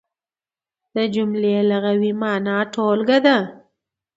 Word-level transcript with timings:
د 0.95 0.97
جملې 1.13 1.55
لغوي 1.69 2.11
مانا 2.21 2.57
ټولګه 2.73 3.17
ده. 3.25 3.37